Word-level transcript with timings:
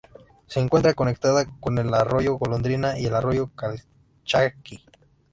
Se 0.47 0.59
encuentra 0.59 0.95
conectada 0.95 1.45
con 1.59 1.77
el 1.77 1.93
Arroyo 1.93 2.33
Golondrina 2.33 2.97
y 2.97 3.05
el 3.05 3.13
Arroyo 3.13 3.51
Calchaquí. 3.55 4.83